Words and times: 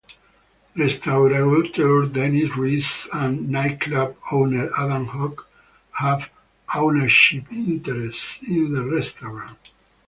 Restaurateur 0.75 2.07
Dennis 2.07 2.49
Riese 2.57 3.07
and 3.13 3.51
nightclub 3.51 4.15
owner 4.31 4.71
Adam 4.75 5.05
Hock 5.05 5.47
have 5.91 6.33
ownership 6.73 7.43
interests 7.51 8.39
in 8.47 8.73
the 8.73 8.81
restaurant. 8.81 9.59